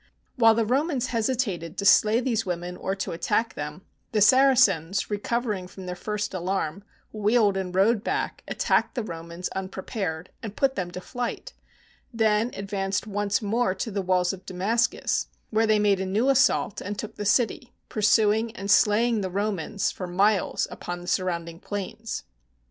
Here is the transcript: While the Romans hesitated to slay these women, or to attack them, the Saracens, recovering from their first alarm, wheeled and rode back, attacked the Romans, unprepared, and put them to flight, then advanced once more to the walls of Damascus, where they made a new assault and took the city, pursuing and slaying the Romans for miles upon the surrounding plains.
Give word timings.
While 0.35 0.55
the 0.55 0.65
Romans 0.65 1.05
hesitated 1.13 1.77
to 1.77 1.85
slay 1.85 2.19
these 2.21 2.43
women, 2.43 2.75
or 2.75 2.95
to 2.95 3.11
attack 3.11 3.53
them, 3.53 3.83
the 4.13 4.19
Saracens, 4.19 5.11
recovering 5.11 5.67
from 5.67 5.85
their 5.85 5.95
first 5.95 6.33
alarm, 6.33 6.83
wheeled 7.11 7.55
and 7.55 7.75
rode 7.75 8.03
back, 8.03 8.41
attacked 8.47 8.95
the 8.95 9.03
Romans, 9.03 9.47
unprepared, 9.49 10.31
and 10.41 10.55
put 10.55 10.73
them 10.75 10.89
to 10.89 11.01
flight, 11.01 11.53
then 12.11 12.49
advanced 12.55 13.05
once 13.05 13.43
more 13.43 13.75
to 13.75 13.91
the 13.91 14.01
walls 14.01 14.33
of 14.33 14.43
Damascus, 14.43 15.27
where 15.51 15.67
they 15.67 15.77
made 15.77 15.99
a 15.99 16.05
new 16.07 16.29
assault 16.29 16.81
and 16.81 16.97
took 16.97 17.15
the 17.17 17.23
city, 17.23 17.71
pursuing 17.87 18.55
and 18.55 18.71
slaying 18.71 19.21
the 19.21 19.29
Romans 19.29 19.91
for 19.91 20.07
miles 20.07 20.67
upon 20.71 21.01
the 21.01 21.07
surrounding 21.07 21.59
plains. 21.59 22.23